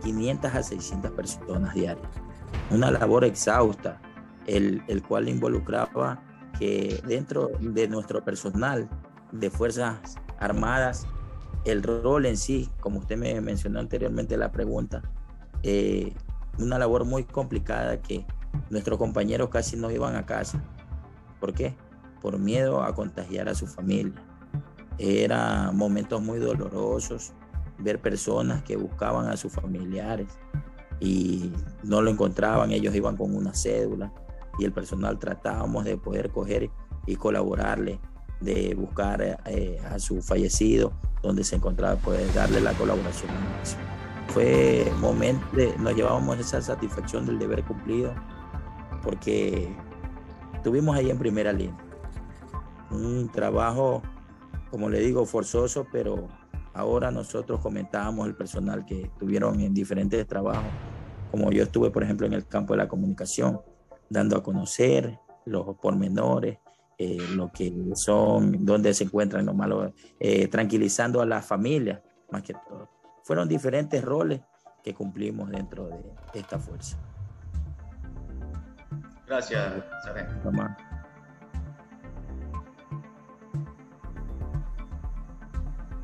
[0.04, 2.10] 500 a 600 personas diarias.
[2.70, 4.02] Una labor exhausta,
[4.48, 6.22] el, el cual involucraba
[6.60, 8.90] que dentro de nuestro personal
[9.32, 11.08] de Fuerzas Armadas,
[11.66, 15.02] el rol en sí, como usted me mencionó anteriormente la pregunta,
[15.64, 16.14] eh,
[16.58, 18.26] una labor muy complicada que
[18.70, 20.64] nuestros compañeros casi no iban a casa.
[21.40, 21.76] ¿Por qué?
[22.22, 24.22] Por miedo a contagiar a su familia.
[24.98, 27.34] Eran momentos muy dolorosos
[27.80, 30.28] ver personas que buscaban a sus familiares
[31.00, 31.52] y
[31.84, 34.14] no lo encontraban, ellos iban con una cédula
[34.60, 36.70] y el personal tratábamos de poder coger
[37.08, 38.00] y colaborarle,
[38.42, 43.32] de buscar eh, a su fallecido donde se encontraba, poder darle la colaboración.
[44.30, 45.46] Fue momento,
[45.80, 48.14] nos llevábamos esa satisfacción del deber cumplido,
[49.04, 49.74] porque
[50.56, 51.78] estuvimos ahí en primera línea.
[52.90, 54.02] Un trabajo,
[54.70, 56.28] como le digo, forzoso, pero
[56.74, 60.72] ahora nosotros comentábamos el personal que estuvieron en diferentes trabajos,
[61.30, 63.62] como yo estuve, por ejemplo, en el campo de la comunicación,
[64.10, 66.58] dando a conocer los pormenores,
[67.04, 72.44] eh, lo que son, dónde se encuentran los malos, eh, tranquilizando a las familias, más
[72.44, 72.90] que todo.
[73.24, 74.42] Fueron diferentes roles
[74.84, 77.00] que cumplimos dentro de esta fuerza.
[79.26, 80.52] Gracias, Sargento.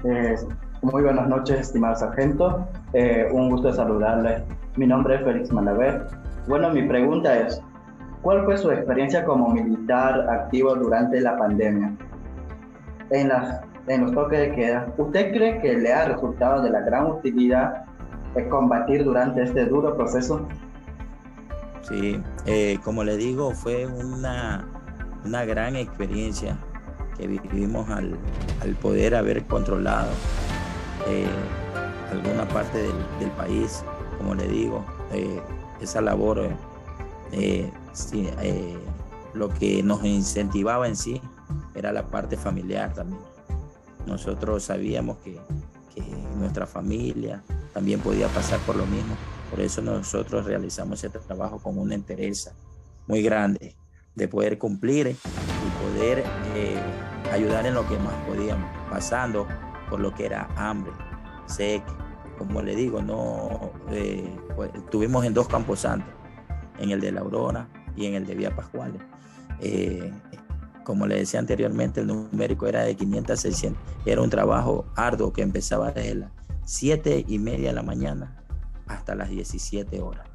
[0.04, 0.36] Eh,
[0.82, 2.68] muy buenas noches, estimado sargento.
[3.34, 4.44] un gusto saludarle.
[4.78, 6.08] Mi nombre es Félix Malaver.
[6.48, 7.62] Bueno, mi pregunta es,
[8.28, 11.96] ¿Cuál fue su experiencia como militar activo durante la pandemia?
[13.10, 16.82] En, las, en los toques de queda, ¿usted cree que le ha resultado de la
[16.82, 17.86] gran utilidad
[18.36, 20.46] de combatir durante este duro proceso?
[21.84, 24.68] Sí, eh, como le digo, fue una,
[25.24, 26.58] una gran experiencia
[27.18, 28.18] que vivimos al,
[28.62, 30.12] al poder haber controlado
[31.08, 31.28] eh,
[32.12, 33.86] alguna parte del, del, país,
[34.18, 35.40] como le digo, eh,
[35.80, 36.50] esa labor
[37.32, 37.72] eh,
[38.14, 38.78] eh,
[39.34, 41.22] lo que nos incentivaba en sí
[41.76, 43.22] era la parte familiar también.
[44.06, 45.40] Nosotros sabíamos que,
[46.38, 49.16] nuestra familia también podía pasar por lo mismo.
[49.50, 52.52] Por eso nosotros realizamos este trabajo con una interés
[53.08, 53.76] muy grande
[54.14, 56.80] de poder cumplir y poder eh,
[57.32, 59.48] ayudar en lo que más podíamos, pasando
[59.90, 60.94] por lo que era hambre,
[61.48, 61.82] sed,
[62.38, 63.72] como le digo, no
[64.56, 66.17] pues, estuvimos en dos campos santos
[66.80, 69.02] en el de la Aurora y en el de Vía Pascuales.
[69.62, 70.12] Eh,
[70.84, 73.82] como le decía anteriormente, el numérico era de 500 a 600.
[74.06, 76.32] Era un trabajo arduo que empezaba desde las
[76.64, 78.42] 7 y media de la mañana
[78.88, 80.28] hasta las 17 horas,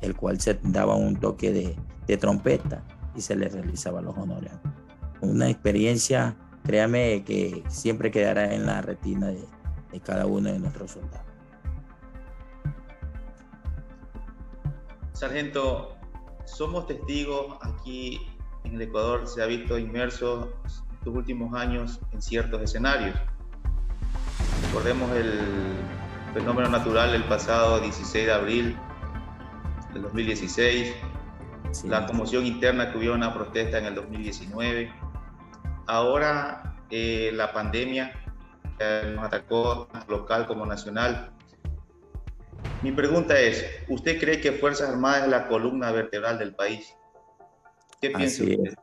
[0.00, 1.76] el cual se daba un toque de,
[2.06, 2.82] de trompeta
[3.14, 4.52] y se le realizaba los honores.
[5.20, 9.44] Una experiencia, créame, que siempre quedará en la retina de,
[9.92, 11.31] de cada uno de nuestros soldados.
[15.22, 15.96] Sargento,
[16.46, 18.26] somos testigos aquí
[18.64, 23.16] en el Ecuador, se ha visto inmerso estos últimos años en ciertos escenarios.
[24.66, 25.38] Recordemos el
[26.34, 28.76] fenómeno natural el pasado 16 de abril
[29.92, 30.92] del 2016,
[31.84, 34.92] la conmoción interna que hubo una protesta en el 2019.
[35.86, 38.12] Ahora eh, la pandemia
[39.14, 41.31] nos atacó tanto local como nacional.
[42.82, 46.92] Mi pregunta es, ¿usted cree que Fuerzas Armadas es la columna vertebral del país?
[48.00, 48.74] ¿Qué piensa usted?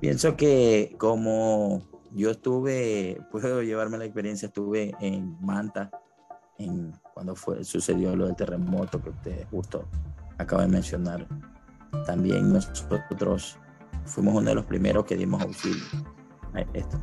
[0.00, 5.90] Pienso que como yo estuve, puedo llevarme la experiencia, estuve en Manta,
[6.58, 9.88] en, cuando fue, sucedió lo del terremoto que usted justo
[10.38, 11.26] acaba de mencionar.
[12.06, 13.58] También nosotros
[14.04, 15.84] fuimos uno de los primeros que dimos auxilio
[16.54, 17.02] a esto.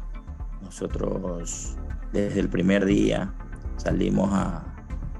[0.62, 1.76] Nosotros
[2.13, 3.34] desde el primer día
[3.76, 4.77] salimos a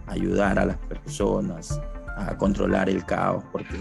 [0.08, 1.80] ayudar a las personas,
[2.18, 3.80] a controlar el caos, porque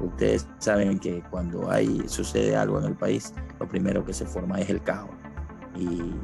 [0.00, 4.60] ustedes saben que cuando hay, sucede algo en el país, lo primero que se forma
[4.60, 5.10] es el caos.
[5.76, 6.14] Y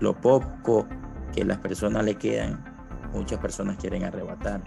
[0.00, 0.86] lo poco
[1.34, 2.64] que las personas le quedan,
[3.12, 4.62] muchas personas quieren arrebatar.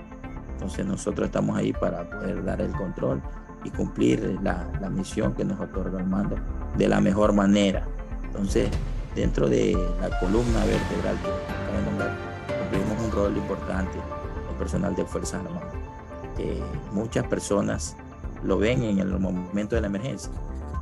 [0.52, 3.22] Entonces nosotros estamos ahí para poder dar el control
[3.64, 6.36] y cumplir la, la misión que nos otorga el mando
[6.78, 7.88] de la mejor manera.
[8.24, 8.70] Entonces,
[9.16, 12.31] dentro de la columna vertebral que acabo de nombrar,
[12.72, 13.98] cumplimos un rol importante,
[14.50, 15.74] el personal de Fuerzas Armadas,
[16.94, 17.98] muchas personas
[18.44, 20.32] lo ven en el momento de la emergencia,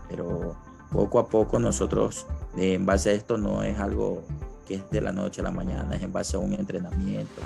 [0.08, 0.56] pero
[0.92, 4.24] poco a poco nosotros, en base a esto, no es algo
[4.68, 7.42] que es de la noche a la mañana, es en base a un entrenamiento,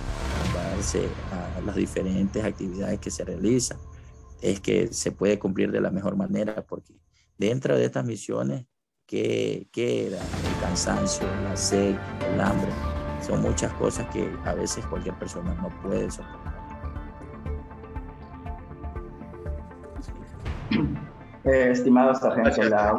[0.45, 3.77] en base a las diferentes actividades que se realizan,
[4.41, 6.93] es que se puede cumplir de la mejor manera, porque
[7.38, 8.65] dentro de estas misiones
[9.08, 11.95] qué, era el cansancio, la sed,
[12.34, 12.92] el hambre.
[13.23, 16.53] Son muchas cosas que a veces cualquier persona no puede soportar.
[21.45, 22.97] Eh, estimado sargento, la,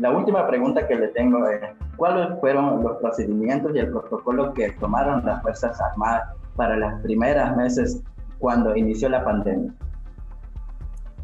[0.00, 1.60] la, última pregunta que le tengo es,
[1.96, 7.56] ¿cuáles fueron los procedimientos y el protocolo que tomaron las Fuerzas Armadas para las primeras
[7.56, 8.02] meses
[8.38, 9.72] cuando inició la pandemia?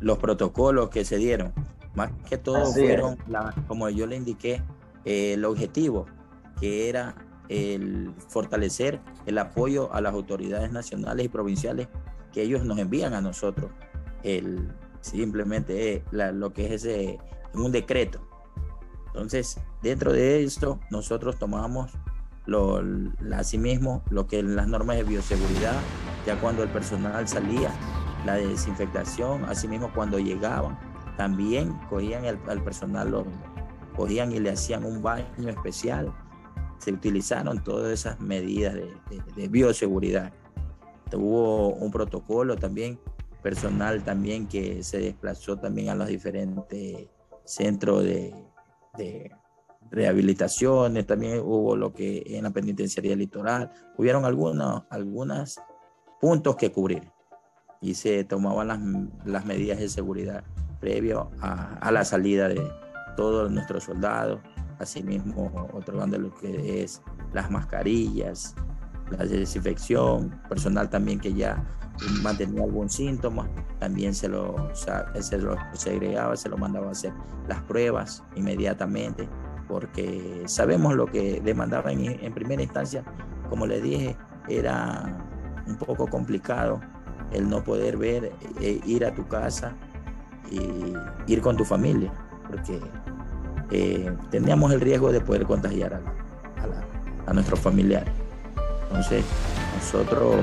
[0.01, 1.53] Los protocolos que se dieron.
[1.95, 3.17] Más que todo fueron,
[3.69, 4.63] como yo le indiqué,
[5.05, 6.07] eh, el objetivo,
[6.61, 7.15] que era
[7.49, 11.89] el fortalecer el apoyo a las autoridades nacionales y provinciales
[12.33, 13.71] que ellos nos envían a nosotros.
[14.23, 17.19] El, simplemente lo que es ese,
[17.55, 18.21] un decreto.
[19.09, 21.93] Entonces, dentro de esto, nosotros tomamos
[22.47, 22.83] lo,
[23.37, 25.77] asimismo lo que las normas de bioseguridad,
[26.27, 27.71] ya cuando el personal salía,
[28.27, 30.79] la desinfectación, asimismo cuando llegaban,
[31.17, 33.27] también cogían al personal, lo
[33.95, 36.13] cogían y le hacían un baño especial.
[36.85, 40.33] Se utilizaron todas esas medidas de, bioseguridad.
[41.15, 42.99] Hubo un protocolo también,
[43.43, 47.09] personal también que se desplazó también a los diferentes
[47.45, 48.35] centros de,
[48.99, 49.31] de
[49.91, 55.61] rehabilitaciones, también hubo lo que en la penitenciaría litoral, hubieron algunos, algunos
[56.21, 57.11] puntos que cubrir
[57.81, 58.81] y se tomaban las,
[59.25, 60.45] las medidas de seguridad
[60.81, 62.61] previo a, la salida de
[63.17, 64.41] todos nuestros soldados,
[64.79, 68.55] asimismo otorgando lo que es las mascarillas,
[69.11, 71.63] la desinfección, personal también que ya
[72.23, 77.13] mantenía algún síntoma, también se lo, se lo segregaba, se lo mandaba a hacer
[77.49, 79.29] las pruebas inmediatamente,
[79.69, 83.05] porque sabemos lo que demandaba en, primera instancia,
[83.49, 84.17] como le dije,
[84.49, 85.17] era
[85.67, 86.81] un poco complicado
[87.33, 89.75] el no poder ver, e ir a tu casa
[90.51, 90.95] y
[91.27, 92.13] ir con tu familia,
[92.49, 92.81] porque
[93.71, 98.13] eh, teníamos el riesgo de poder contagiar a, a, nuestros familiares.
[98.89, 99.25] Entonces,
[99.77, 100.37] nosotros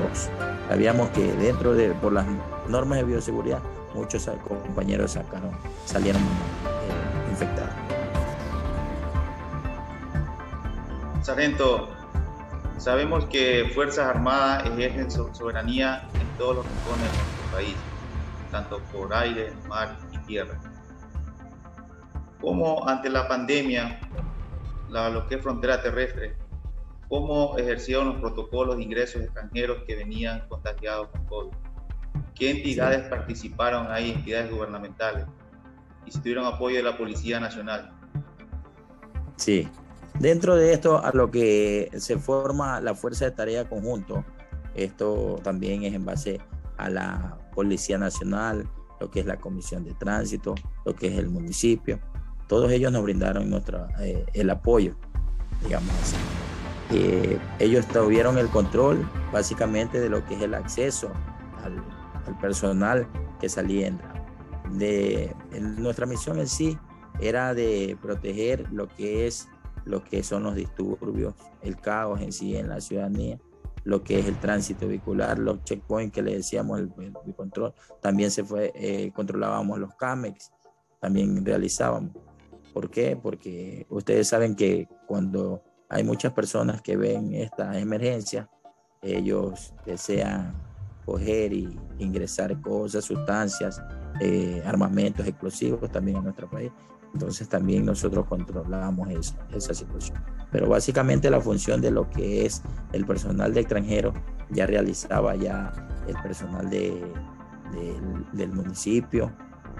[0.68, 2.26] sabíamos que dentro de, por las
[2.68, 3.60] normas de bioseguridad,
[3.94, 5.50] muchos compañeros sacaron,
[5.84, 7.70] salieron eh, infectados.
[11.22, 11.88] Sargento,
[12.78, 17.76] sabemos que Fuerzas Armadas ejercen soberanía en todos los rincones de nuestro país
[18.52, 20.60] tanto por aire, mar y tierra.
[22.42, 24.00] ¿Cómo ante la pandemia,
[24.90, 26.36] lo que es frontera terrestre,
[27.08, 31.56] cómo ejercieron los protocolos de ingresos extranjeros que venían contagiados con COVID?
[32.34, 35.24] ¿Qué entidades participaron ahí, entidades gubernamentales?
[36.04, 37.92] Y si tuvieron apoyo de la Policía Nacional.
[39.36, 39.68] Sí,
[40.18, 44.24] dentro de esto a lo que se forma la Fuerza de Tarea Conjunto,
[44.74, 46.40] esto también es en base
[46.76, 48.68] a la Policía Nacional,
[49.00, 52.00] lo que es la Comisión de Tránsito, lo que es el municipio.
[52.52, 54.94] Todos ellos nos brindaron nuestro, eh, el apoyo,
[55.64, 56.16] digamos así.
[56.90, 61.10] Eh, ellos tuvieron el control básicamente de lo que es el acceso
[61.64, 61.82] al,
[62.42, 63.08] personal
[63.40, 63.98] que salía.
[64.70, 65.34] De,
[65.78, 66.78] nuestra misión en sí
[67.20, 69.48] era de proteger lo que es
[69.86, 71.32] lo que son los disturbios,
[71.62, 73.38] el caos en sí en la ciudadanía,
[73.84, 76.92] lo que es el tránsito vehicular, los checkpoints que le decíamos, el,
[77.34, 77.72] control,
[78.02, 80.52] también se fue, eh, controlábamos los CAMEX,
[81.00, 82.12] también realizábamos.
[82.72, 83.18] ¿Por qué?
[83.20, 88.48] Porque ustedes saben que cuando hay muchas personas que ven esta emergencia,
[89.02, 90.54] ellos desean
[91.04, 93.82] coger y ingresar cosas, sustancias,
[94.20, 96.70] eh, armamentos explosivos también en nuestro país.
[97.12, 99.08] Entonces también nosotros controlamos
[99.54, 100.18] esa situación.
[100.50, 102.62] Pero básicamente la función de lo que es
[102.92, 104.14] el personal de extranjero
[104.50, 105.72] ya realizaba ya
[106.08, 107.02] el personal de,
[108.32, 109.30] del municipio.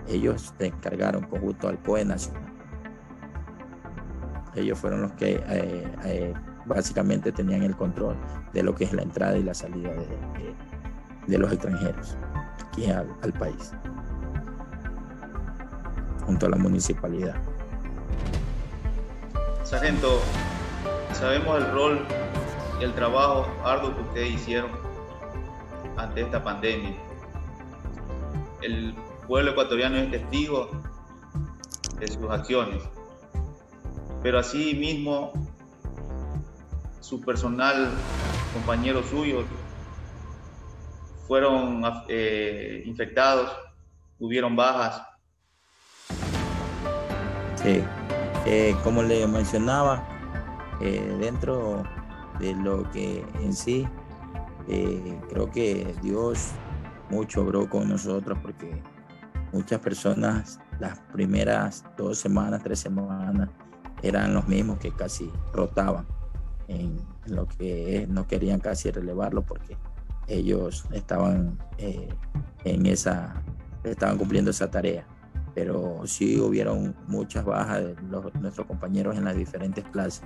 [0.09, 2.51] Ellos se encargaron conjunto al COE Nacional.
[4.55, 6.34] Ellos fueron los que eh, eh,
[6.66, 8.16] básicamente tenían el control
[8.53, 9.90] de lo que es la entrada y la salida
[11.26, 12.16] de, los extranjeros
[12.68, 13.72] aquí al país
[16.24, 17.34] junto a la municipalidad.
[19.64, 20.20] Sargento,
[21.12, 22.07] sabemos el rol
[22.80, 24.70] y el trabajo arduo que ustedes hicieron
[25.96, 26.94] ante esta pandemia.
[28.61, 28.94] El
[29.26, 30.70] pueblo ecuatoriano es testigo
[31.98, 32.82] de sus acciones,
[34.22, 35.32] pero así mismo
[37.00, 37.90] su personal,
[38.54, 39.44] compañeros suyos,
[41.26, 43.50] fueron eh, infectados,
[44.18, 45.02] tuvieron bajas.
[47.64, 50.06] Eh, como le mencionaba,
[50.80, 51.84] eh, dentro
[52.38, 53.86] de lo que en sí,
[55.28, 56.52] creo que Dios
[57.10, 58.82] mucho obró con nosotros porque
[59.52, 63.48] muchas personas las primeras dos semanas, tres semanas,
[64.03, 66.07] eran los mismos que casi rotaban
[66.68, 69.76] en lo que no querían casi relevarlo porque
[70.28, 73.42] ellos estaban en esa,
[73.84, 75.07] estaban cumpliendo esa tarea
[75.55, 77.96] pero sí hubieron muchas bajas de
[78.40, 80.24] nuestros compañeros en las diferentes plazas.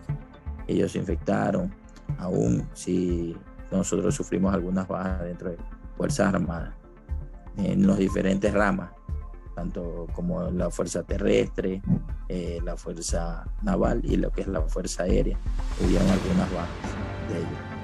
[0.67, 1.73] Ellos se infectaron,
[2.19, 3.37] aún si
[3.71, 5.59] nosotros sufrimos algunas bajas dentro de
[5.97, 6.75] Fuerzas Armadas,
[7.57, 8.91] en las diferentes ramas,
[9.57, 11.81] tanto como la Fuerza Terrestre,
[12.29, 15.39] eh, la Fuerza Naval y lo que es la Fuerza Aérea.
[15.81, 16.69] Hubieron algunas bajas
[17.31, 17.77] de ellos.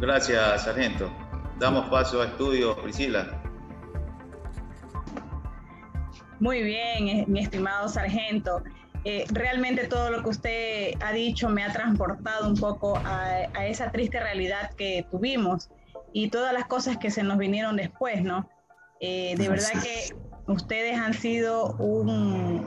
[0.00, 1.08] Gracias, Sargento.
[1.60, 3.40] Damos paso a estudio, Priscila.
[6.40, 8.64] Muy bien, eh, mi estimado sargento.
[9.04, 13.92] Eh, realmente todo lo que usted ha dicho me ha transportado un poco a, esa
[13.92, 15.70] triste realidad que tuvimos
[16.12, 18.48] y todas las cosas que se nos vinieron después, ¿no?
[19.00, 20.14] Eh, de verdad que
[20.46, 22.66] ustedes han sido un,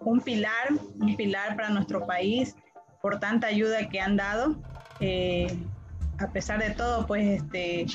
[0.00, 0.68] un pilar,
[1.00, 2.56] un pilar para nuestro país
[3.00, 4.56] por tanta ayuda que han dado.
[6.18, 7.86] a pesar de todo, pues este,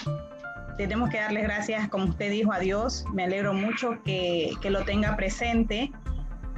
[0.78, 3.06] tenemos que darle gracias, como usted dijo, a Dios.
[3.14, 5.92] Me alegro mucho que, que lo tenga presente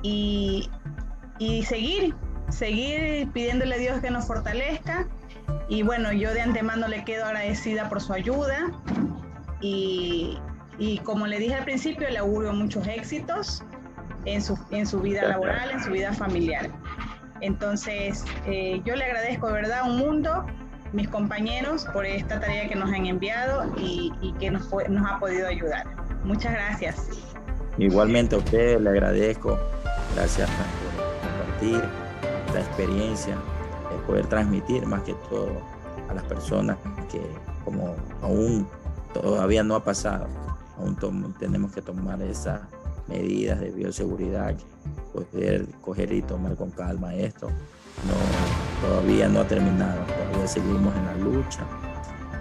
[0.01, 0.69] y,
[1.39, 2.15] y, seguir,
[2.49, 5.07] seguir pidiéndole a Dios que nos fortalezca.
[5.67, 8.71] Y bueno, yo de antemano le quedo agradecida por su ayuda
[9.61, 10.37] y,
[10.77, 13.63] y como le dije al principio, le auguro muchos éxitos
[14.25, 16.69] en su, en su vida laboral, en su vida familiar.
[17.41, 20.45] Entonces, eh, yo le agradezco de verdad un mundo
[20.93, 25.47] mis compañeros por esta tarea que nos han enviado y, que nos, nos ha podido
[25.47, 25.85] ayudar.
[26.23, 27.09] Muchas gracias.
[27.77, 29.59] Igualmente a usted le agradezco,
[30.15, 31.83] gracias por compartir
[32.53, 33.35] la experiencia,
[34.05, 35.61] poder transmitir más que todo
[36.09, 36.77] a las personas
[37.11, 37.21] que
[37.63, 38.67] como aún
[39.13, 40.27] todavía no ha pasado,
[40.77, 40.95] aún
[41.39, 42.61] tenemos que tomar esas
[43.07, 44.55] medidas de bioseguridad,
[45.13, 47.49] poder coger y tomar con calma esto
[48.03, 51.65] no, todavía no ha terminado, todavía seguimos en la lucha.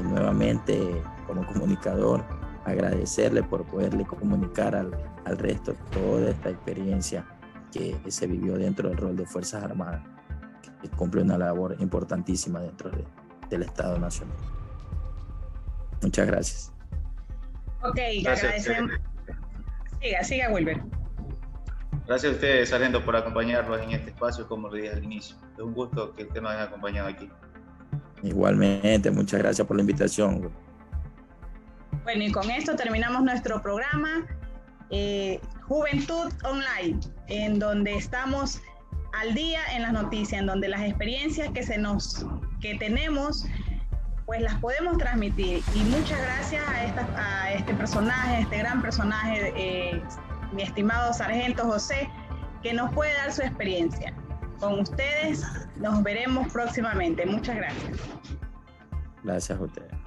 [0.00, 2.24] Y nuevamente, como comunicador,
[2.64, 4.90] agradecerle por poderle comunicar al,
[5.24, 7.24] al resto toda esta experiencia
[7.70, 10.02] que se vivió dentro del rol de Fuerzas Armadas,
[10.90, 12.90] que cumple una labor importantísima dentro
[13.48, 14.36] del Estado Nacional.
[16.02, 16.72] Muchas gracias.
[17.82, 18.92] Ok, agradecemos.
[20.00, 20.82] Siga, siga, Wilber.
[22.06, 25.36] Gracias a ustedes, Sargento, por acompañarnos en este espacio, como lo dije al inicio.
[25.54, 27.30] Es un gusto que usted nos haya acompañado aquí.
[28.22, 30.52] Igualmente, muchas gracias por la invitación.
[32.02, 34.26] Bueno, y con esto terminamos nuestro programa
[34.90, 38.60] eh, Juventud Online, en donde estamos
[39.20, 42.26] al día en las noticias, en donde las experiencias que se nos
[42.60, 43.46] que tenemos
[44.26, 50.02] pues las podemos transmitir y muchas gracias a, a este personaje, este gran personaje eh,
[50.54, 52.08] mi estimado sargento José,
[52.62, 54.14] que nos puede dar su experiencia.
[54.60, 55.44] Con ustedes
[55.76, 57.26] nos veremos próximamente.
[57.26, 57.98] Muchas gracias.
[59.22, 60.03] Gracias a ustedes.